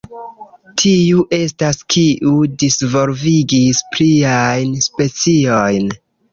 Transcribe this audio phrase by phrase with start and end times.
[0.83, 2.33] Tiu estas kiu
[2.65, 5.97] disvolvigis pliajn speciojn.